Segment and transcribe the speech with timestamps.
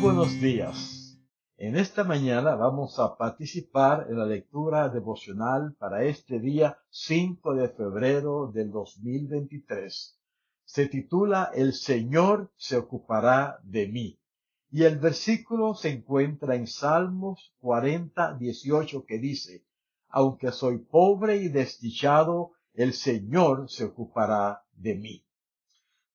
[0.00, 1.18] Buenos días.
[1.56, 7.68] En esta mañana vamos a participar en la lectura devocional para este día 5 de
[7.68, 10.18] febrero del 2023.
[10.64, 14.18] Se titula El Señor se ocupará de mí.
[14.70, 19.64] Y el versículo se encuentra en Salmos 40, 18 que dice,
[20.08, 25.24] Aunque soy pobre y desdichado, el Señor se ocupará de mí.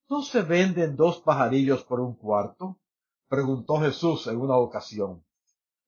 [0.10, 2.80] ¿No se venden dos pajarillos por un cuarto?
[3.30, 5.24] Preguntó Jesús en una ocasión.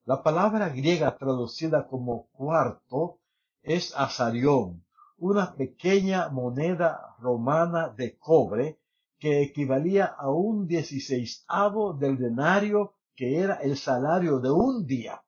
[0.05, 3.19] La palabra griega traducida como cuarto
[3.63, 4.85] es azarión,
[5.17, 8.79] una pequeña moneda romana de cobre
[9.19, 15.21] que equivalía a un dieciséisavo del denario que era el salario de un día.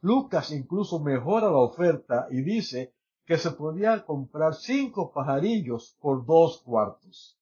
[0.00, 2.94] Lucas incluso mejora la oferta y dice
[3.26, 7.38] que se podía comprar cinco pajarillos por dos cuartos.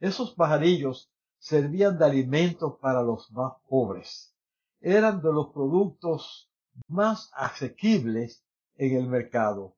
[0.00, 1.11] Esos pajarillos
[1.42, 4.32] servían de alimento para los más pobres.
[4.80, 6.48] Eran de los productos
[6.86, 8.44] más asequibles
[8.76, 9.74] en el mercado.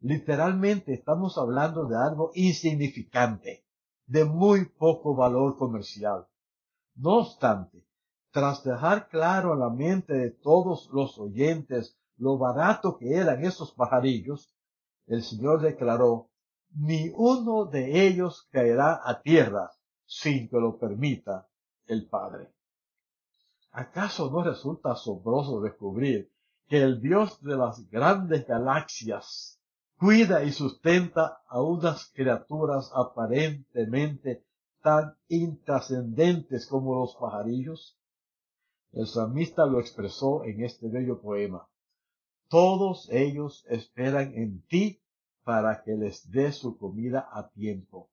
[0.00, 3.64] Literalmente estamos hablando de algo insignificante,
[4.06, 6.26] de muy poco valor comercial.
[6.96, 7.86] No obstante,
[8.32, 13.70] tras dejar claro a la mente de todos los oyentes lo barato que eran esos
[13.72, 14.52] pajarillos,
[15.06, 16.30] el Señor declaró,
[16.74, 19.70] ni uno de ellos caerá a tierra
[20.06, 21.48] sin que lo permita
[21.86, 22.52] el Padre.
[23.72, 26.30] ¿Acaso no resulta asombroso descubrir
[26.68, 29.58] que el Dios de las grandes galaxias
[29.98, 34.44] cuida y sustenta a unas criaturas aparentemente
[34.82, 37.98] tan intrascendentes como los pajarillos?
[38.92, 41.66] El salmista lo expresó en este bello poema.
[42.48, 45.00] Todos ellos esperan en ti
[45.44, 48.10] para que les dé su comida a tiempo.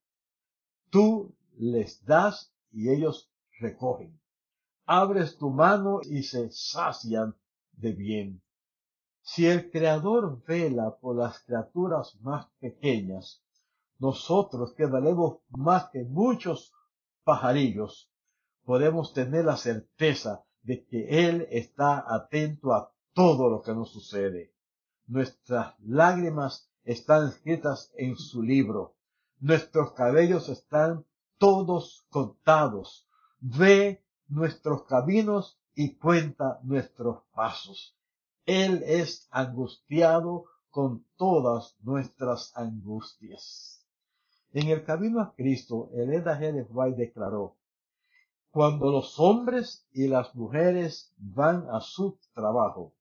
[0.89, 3.29] Tú les das y ellos
[3.59, 4.19] recogen.
[4.85, 7.35] Abres tu mano y se sacian
[7.73, 8.41] de bien.
[9.21, 13.43] Si el Creador vela por las criaturas más pequeñas,
[13.99, 16.73] nosotros que valemos más que muchos
[17.23, 18.09] pajarillos,
[18.64, 24.53] podemos tener la certeza de que Él está atento a todo lo que nos sucede.
[25.08, 28.95] Nuestras lágrimas están escritas en su libro.
[29.39, 31.05] Nuestros cabellos están
[31.39, 33.10] todos contados.
[33.39, 37.98] Ve nuestros caminos y cuenta nuestros pasos.
[38.45, 43.86] Él es angustiado con todas nuestras angustias.
[44.52, 46.67] En el camino a Cristo, Elena G.
[46.70, 47.58] White declaró,
[48.52, 52.94] cuando los hombres y las mujeres van a su trabajo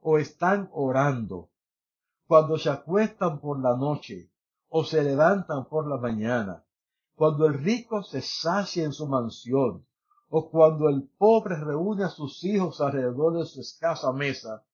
[0.00, 1.50] o están orando,
[2.26, 4.30] cuando se acuestan por la noche
[4.68, 6.64] o se levantan por la mañana,
[7.14, 9.86] cuando el rico se sacia en su mansión,
[10.28, 14.64] o cuando el pobre reúne a sus hijos alrededor de su escasa mesa,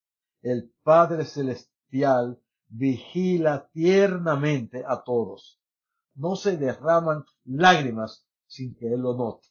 [0.43, 5.61] el Padre Celestial vigila tiernamente a todos.
[6.15, 9.49] No se derraman lágrimas sin que Él lo note.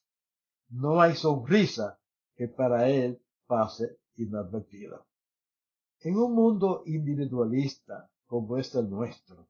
[0.70, 2.00] No hay sonrisa
[2.36, 5.06] que para Él pase inadvertida.
[6.02, 9.48] En un mundo individualista como es el nuestro,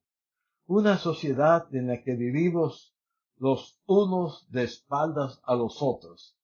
[0.66, 2.96] una sociedad en la que vivimos
[3.40, 6.38] los unos de espaldas a los otros.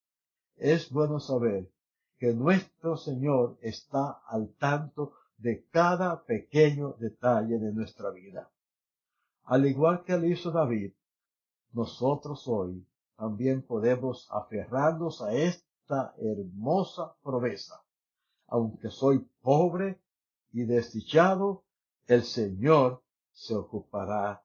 [0.56, 1.70] Es bueno saber
[2.18, 8.50] que nuestro Señor está al tanto de cada pequeño detalle de nuestra vida.
[9.44, 10.94] Al igual que lo hizo David,
[11.74, 17.84] nosotros hoy también podemos aferrarnos a esta hermosa promesa.
[18.48, 20.02] Aunque soy pobre
[20.54, 21.66] y desdichado,
[22.08, 24.42] el Señor se ocupará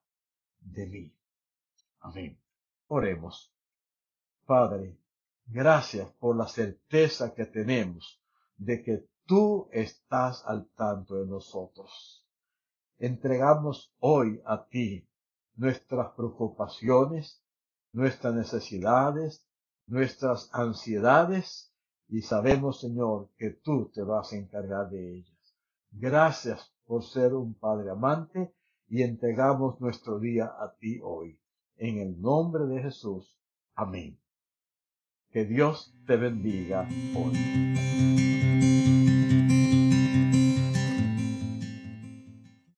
[0.60, 1.19] de mí.
[2.00, 2.38] Amén.
[2.88, 3.54] Oremos.
[4.46, 4.98] Padre,
[5.46, 8.20] gracias por la certeza que tenemos
[8.56, 12.26] de que tú estás al tanto de nosotros.
[12.98, 15.08] Entregamos hoy a ti
[15.56, 17.42] nuestras preocupaciones,
[17.92, 19.46] nuestras necesidades,
[19.86, 21.72] nuestras ansiedades
[22.08, 25.56] y sabemos, Señor, que tú te vas a encargar de ellas.
[25.92, 28.54] Gracias por ser un Padre amante
[28.88, 31.39] y entregamos nuestro día a ti hoy.
[31.80, 33.40] En el nombre de Jesús.
[33.74, 34.20] Amén.
[35.30, 36.86] Que Dios te bendiga
[37.16, 38.09] hoy.